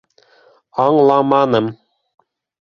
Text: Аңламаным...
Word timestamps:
Аңламаным... 0.85 1.69